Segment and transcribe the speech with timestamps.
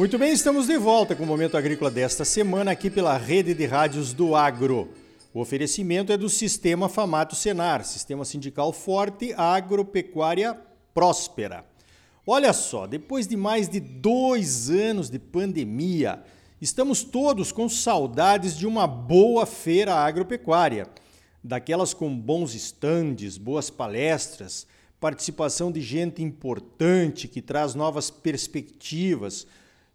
[0.00, 3.66] Muito bem, estamos de volta com o Momento Agrícola desta semana aqui pela Rede de
[3.66, 4.88] Rádios do Agro.
[5.34, 10.58] O oferecimento é do Sistema Famato Senar, Sistema Sindical Forte, Agropecuária
[10.94, 11.66] Próspera.
[12.26, 16.22] Olha só, depois de mais de dois anos de pandemia,
[16.62, 20.88] estamos todos com saudades de uma boa feira agropecuária,
[21.44, 24.66] daquelas com bons estandes, boas palestras,
[24.98, 29.46] participação de gente importante que traz novas perspectivas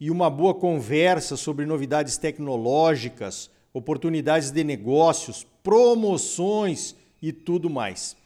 [0.00, 8.16] e uma boa conversa sobre novidades tecnológicas, oportunidades de negócios, promoções e tudo mais.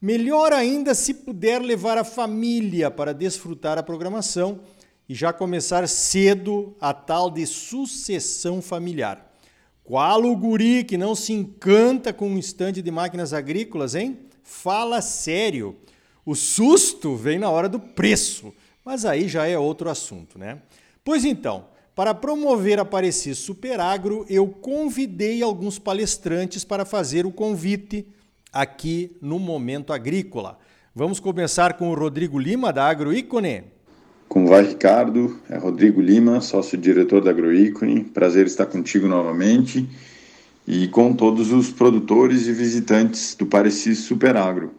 [0.00, 4.60] Melhor ainda se puder levar a família para desfrutar a programação
[5.08, 9.30] e já começar cedo a tal de sucessão familiar.
[9.84, 14.20] Qual o guri que não se encanta com um estande de máquinas agrícolas, hein?
[14.42, 15.76] Fala sério.
[16.24, 20.62] O susto vem na hora do preço, mas aí já é outro assunto, né?
[21.04, 28.06] Pois então, para promover a Parecer Superagro, eu convidei alguns palestrantes para fazer o convite
[28.52, 30.58] aqui no Momento Agrícola.
[30.94, 33.64] Vamos começar com o Rodrigo Lima, da Agroícone.
[34.28, 35.40] Como vai, Ricardo?
[35.48, 38.04] É Rodrigo Lima, sócio-diretor da Agroícone.
[38.04, 39.88] Prazer estar contigo novamente
[40.66, 44.72] e com todos os produtores e visitantes do Parecis Superagro.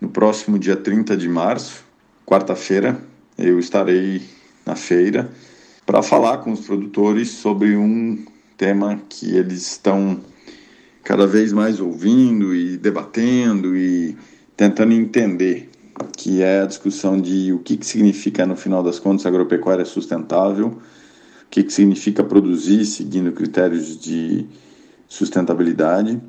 [0.00, 1.84] No próximo dia 30 de março,
[2.26, 3.00] quarta-feira,
[3.38, 4.22] eu estarei
[4.64, 5.30] na feira
[5.86, 8.24] para falar com os produtores sobre um
[8.56, 10.20] tema que eles estão
[11.02, 14.16] cada vez mais ouvindo e debatendo e
[14.56, 15.68] tentando entender,
[16.16, 20.68] que é a discussão de o que, que significa, no final das contas, agropecuária sustentável,
[20.68, 24.46] o que, que significa produzir seguindo critérios de
[25.06, 26.20] sustentabilidade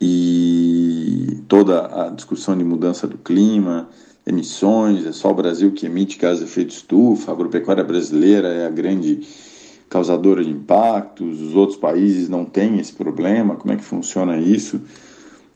[0.00, 3.88] e toda a discussão de mudança do clima,
[4.26, 8.66] emissões, é só o Brasil que emite gás de efeito estufa, a agropecuária brasileira é
[8.66, 9.20] a grande
[9.88, 14.80] causadora de impactos, os outros países não têm esse problema, como é que funciona isso,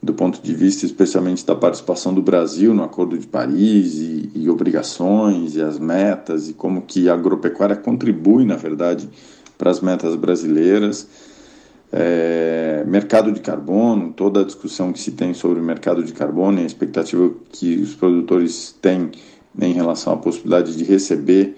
[0.03, 4.50] do ponto de vista especialmente da participação do Brasil no Acordo de Paris e, e
[4.50, 9.09] obrigações e as metas e como que a agropecuária contribui, na verdade,
[9.56, 11.09] para as metas brasileiras.
[11.97, 16.59] É, mercado de carbono, toda a discussão que se tem sobre o mercado de carbono
[16.59, 19.12] e a expectativa que os produtores têm
[19.60, 21.56] em relação à possibilidade de receber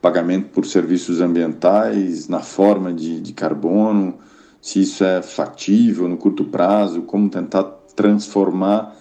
[0.00, 4.14] pagamento por serviços ambientais na forma de, de carbono,
[4.60, 7.64] se isso é factível no curto prazo, como tentar
[7.96, 8.96] transformar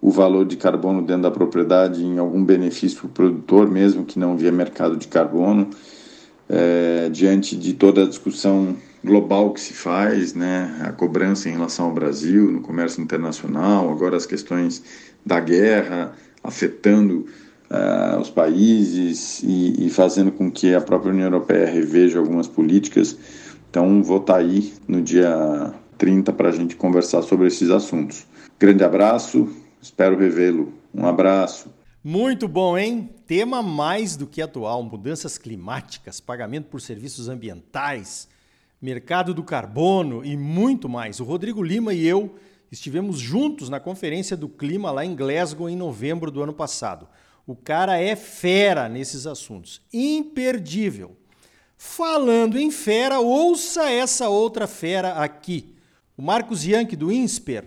[0.00, 4.18] o valor de carbono dentro da propriedade em algum benefício para o produtor, mesmo que
[4.18, 5.70] não via mercado de carbono,
[6.48, 11.86] é, diante de toda a discussão global que se faz, né, a cobrança em relação
[11.86, 14.82] ao Brasil no comércio internacional, agora as questões
[15.24, 17.26] da guerra afetando
[17.70, 23.16] uh, os países e, e, fazendo com que a própria União Europeia reveja algumas políticas.
[23.70, 28.26] Então, vou estar tá aí no dia 30 para a gente conversar sobre esses assuntos.
[28.58, 29.48] Grande abraço,
[29.82, 30.72] espero revê-lo.
[30.94, 31.68] Um abraço.
[32.02, 33.10] Muito bom, hein?
[33.26, 38.28] Tema mais do que atual: mudanças climáticas, pagamento por serviços ambientais
[38.84, 41.18] mercado do carbono e muito mais.
[41.18, 42.34] O Rodrigo Lima e eu
[42.70, 47.08] estivemos juntos na Conferência do Clima lá em Glasgow em novembro do ano passado.
[47.46, 51.16] O cara é fera nesses assuntos, imperdível.
[51.78, 55.74] Falando em fera, ouça essa outra fera aqui.
[56.14, 57.64] O Marcos Yankee do INSPER.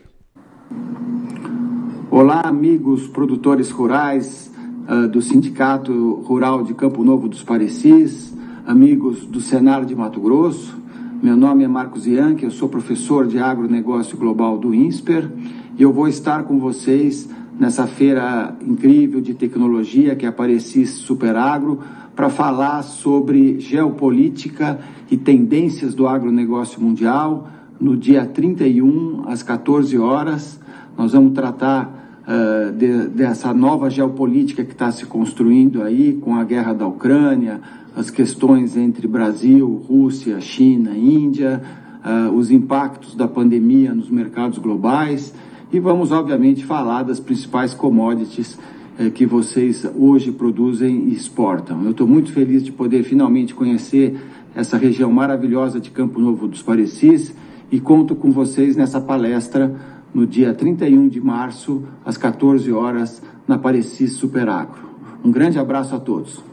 [2.11, 4.51] Olá, amigos produtores rurais
[4.87, 8.35] uh, do Sindicato Rural de Campo Novo dos Parecis,
[8.67, 10.77] amigos do Senar de Mato Grosso.
[11.21, 15.27] Meu nome é Marcos Ianchi, eu sou professor de agronegócio global do INSPER
[15.75, 17.27] e eu vou estar com vocês
[17.59, 21.79] nessa feira incrível de tecnologia que é a Superagro
[22.15, 24.79] para falar sobre geopolítica
[25.09, 27.49] e tendências do agronegócio mundial.
[27.79, 30.59] No dia 31, às 14 horas,
[30.95, 36.43] nós vamos tratar uh, de, dessa nova geopolítica que está se construindo aí com a
[36.43, 37.59] guerra da Ucrânia,
[37.97, 41.59] as questões entre Brasil, Rússia, China, Índia,
[42.05, 45.33] uh, os impactos da pandemia nos mercados globais
[45.73, 48.53] e vamos, obviamente, falar das principais commodities
[48.99, 51.83] uh, que vocês hoje produzem e exportam.
[51.85, 54.15] Eu estou muito feliz de poder finalmente conhecer
[54.53, 57.33] essa região maravilhosa de Campo Novo dos Parecis
[57.71, 59.75] e conto com vocês nessa palestra
[60.13, 64.87] no dia 31 de março, às 14 horas, na Parecis Superagro.
[65.25, 66.46] Um grande abraço a todos.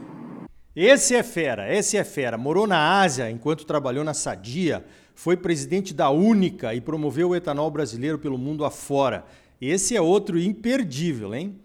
[0.75, 2.37] Esse é fera, esse é fera.
[2.37, 7.71] Morou na Ásia enquanto trabalhou na Sadia, foi presidente da Única e promoveu o etanol
[7.71, 9.25] brasileiro pelo mundo afora.
[9.61, 11.57] Esse é outro imperdível, hein?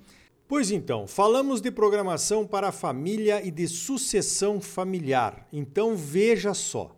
[0.46, 5.44] Pois então, falamos de programação para a família e de sucessão familiar.
[5.52, 6.94] Então veja só.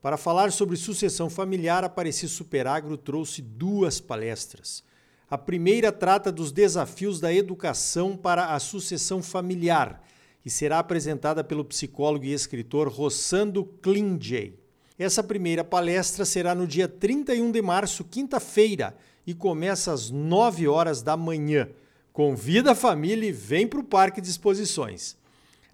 [0.00, 4.82] Para falar sobre sucessão familiar, a Apareci Superagro trouxe duas palestras.
[5.28, 10.02] A primeira trata dos desafios da educação para a sucessão familiar
[10.44, 14.54] e será apresentada pelo psicólogo e escritor Rossando Klinjay.
[14.98, 18.94] Essa primeira palestra será no dia 31 de março, quinta-feira,
[19.26, 21.68] e começa às 9 horas da manhã.
[22.12, 25.16] Convida a família e vem para o Parque de Exposições.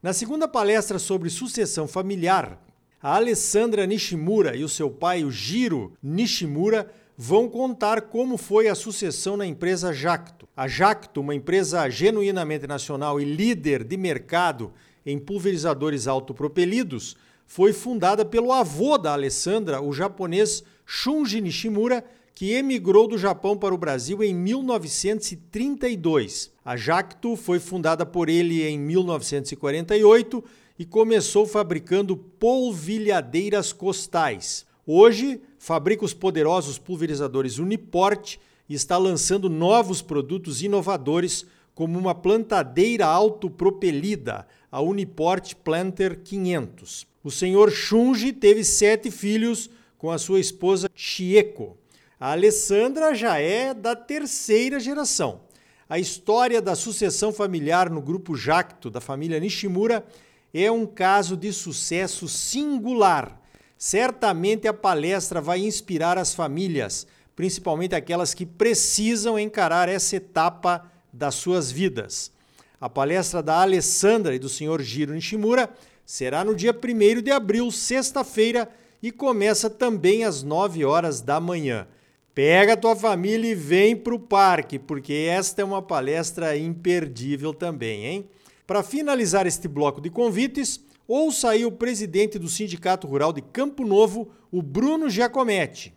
[0.02, 2.62] Na segunda palestra sobre sucessão familiar,
[3.02, 8.74] a Alessandra Nishimura e o seu pai, o Giro Nishimura, vão contar como foi a
[8.74, 10.37] sucessão na empresa Jacto.
[10.58, 14.72] A Jacto, uma empresa genuinamente nacional e líder de mercado
[15.06, 17.16] em pulverizadores autopropelidos,
[17.46, 23.72] foi fundada pelo avô da Alessandra, o japonês Shunji Nishimura, que emigrou do Japão para
[23.72, 26.50] o Brasil em 1932.
[26.64, 30.42] A Jacto foi fundada por ele em 1948
[30.76, 34.66] e começou fabricando polvilhadeiras costais.
[34.84, 38.38] Hoje, fabrica os poderosos pulverizadores Uniport
[38.68, 47.06] e está lançando novos produtos inovadores, como uma plantadeira autopropelida, a Uniport Planter 500.
[47.22, 51.76] O senhor Shunji teve sete filhos com a sua esposa Chieko.
[52.18, 55.42] A Alessandra já é da terceira geração.
[55.88, 60.04] A história da sucessão familiar no grupo Jacto da família Nishimura
[60.52, 63.40] é um caso de sucesso singular.
[63.76, 67.06] Certamente a palestra vai inspirar as famílias,
[67.38, 72.32] principalmente aquelas que precisam encarar essa etapa das suas vidas.
[72.80, 74.82] A palestra da Alessandra e do Sr.
[74.82, 75.70] Giro Nishimura
[76.04, 78.68] será no dia 1 de abril, sexta-feira,
[79.00, 81.86] e começa também às 9 horas da manhã.
[82.34, 88.04] Pega tua família e vem para o parque, porque esta é uma palestra imperdível também,
[88.04, 88.28] hein?
[88.66, 93.86] Para finalizar este bloco de convites, ouça aí o presidente do Sindicato Rural de Campo
[93.86, 95.96] Novo, o Bruno Giacometti.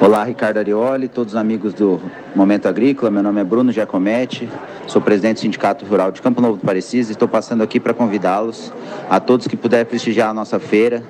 [0.00, 2.00] Olá, Ricardo Arioli, todos os amigos do
[2.32, 3.10] Momento Agrícola.
[3.10, 4.48] Meu nome é Bruno Giacometti,
[4.86, 7.10] sou presidente do Sindicato Rural de Campo Novo do Parecis.
[7.10, 8.72] Estou passando aqui para convidá-los,
[9.10, 11.02] a todos que puderem prestigiar a nossa feira,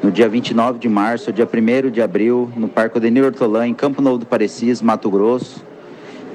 [0.00, 4.00] no dia 29 de março, dia 1 de abril, no Parque Odenir Hortolã, em Campo
[4.00, 5.64] Novo do Parecis, Mato Grosso.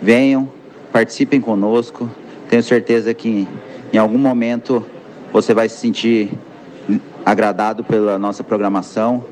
[0.02, 0.50] Venham,
[0.92, 2.12] participem conosco.
[2.50, 3.48] Tenho certeza que
[3.94, 4.86] em algum momento
[5.32, 6.30] você vai se sentir
[7.26, 9.24] agradado pela nossa programação.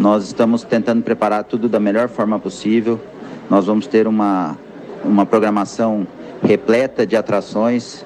[0.00, 2.98] Nós estamos tentando preparar tudo da melhor forma possível.
[3.50, 4.56] Nós vamos ter uma,
[5.04, 6.06] uma programação
[6.42, 8.02] repleta de atrações,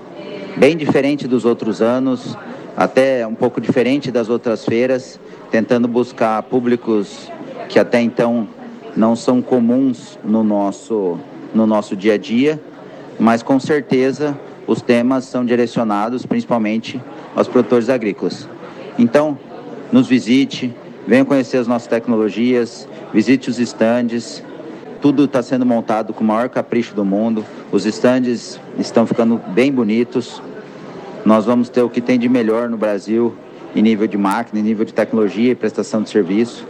[0.56, 2.36] bem diferente dos outros anos,
[2.76, 5.20] até um pouco diferente das outras feiras
[5.52, 7.30] tentando buscar públicos
[7.68, 8.48] que até então
[8.96, 11.16] não são comuns no nosso,
[11.54, 12.60] no nosso dia a dia,
[13.20, 14.36] mas com certeza
[14.66, 17.00] os temas são direcionados principalmente
[17.36, 18.48] aos produtores agrícolas.
[18.98, 19.38] Então,
[19.92, 20.74] nos visite,
[21.06, 24.42] venha conhecer as nossas tecnologias, visite os estandes.
[25.00, 27.44] Tudo está sendo montado com o maior capricho do mundo.
[27.70, 30.40] Os estandes estão ficando bem bonitos.
[31.24, 33.34] Nós vamos ter o que tem de melhor no Brasil
[33.74, 36.66] em nível de máquina, em nível de tecnologia e prestação de serviço.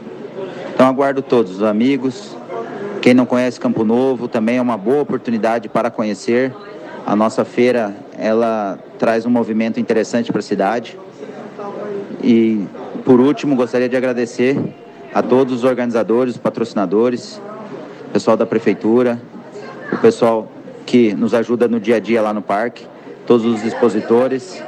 [0.74, 2.36] Então aguardo todos os amigos.
[3.00, 6.52] Quem não conhece Campo Novo também é uma boa oportunidade para conhecer.
[7.06, 10.98] A nossa feira ela traz um movimento interessante para a cidade.
[12.22, 12.64] E
[13.04, 14.58] por último, gostaria de agradecer
[15.12, 17.40] a todos os organizadores, os patrocinadores,
[18.08, 19.20] o pessoal da prefeitura,
[19.92, 20.50] o pessoal
[20.86, 22.86] que nos ajuda no dia a dia lá no parque,
[23.26, 24.62] todos os expositores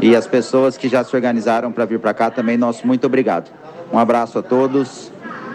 [0.00, 3.50] e as pessoas que já se organizaram para vir para cá também, nosso muito obrigado.
[3.92, 5.10] Um abraço a todos,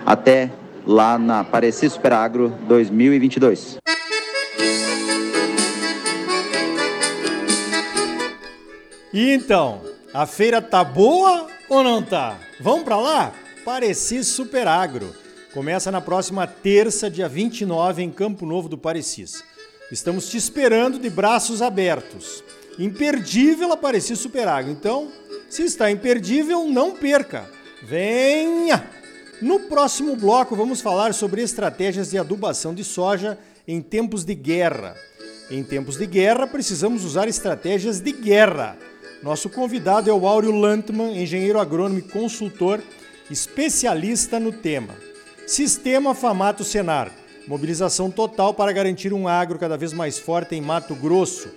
[0.05, 0.49] até
[0.87, 3.77] lá na Pareci Super Agro 2022.
[9.13, 9.81] E então,
[10.13, 12.39] a feira tá boa ou não tá?
[12.59, 13.33] Vamos para lá?
[13.63, 15.15] Pareci Super Agro.
[15.53, 19.43] Começa na próxima terça, dia 29, em Campo Novo do Parecis.
[19.91, 22.43] Estamos te esperando de braços abertos
[22.79, 24.71] imperdível aparecer Superágua.
[24.71, 25.11] Então,
[25.49, 27.49] se está imperdível, não perca.
[27.83, 28.89] Venha!
[29.41, 34.95] No próximo bloco, vamos falar sobre estratégias de adubação de soja em tempos de guerra.
[35.51, 38.77] Em tempos de guerra, precisamos usar estratégias de guerra.
[39.21, 42.81] Nosso convidado é o Áureo Lantman, engenheiro agrônomo e consultor,
[43.29, 44.95] especialista no tema.
[45.45, 47.11] Sistema Famato Senar
[47.49, 51.49] mobilização total para garantir um agro cada vez mais forte em Mato Grosso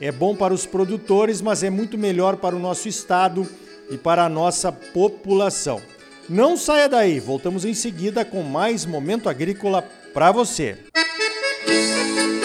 [0.00, 3.46] é bom para os produtores, mas é muito melhor para o nosso estado
[3.90, 5.82] e para a nossa população.
[6.28, 9.82] Não saia daí, voltamos em seguida com mais momento agrícola
[10.14, 10.78] para você.
[11.66, 12.39] Música